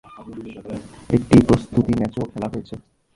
একটি 1.09 1.37
প্রস্তুতি 1.47 1.93
ম্যাচও 1.99 2.23
খেলা 2.31 2.47
হয়েছে। 2.53 2.75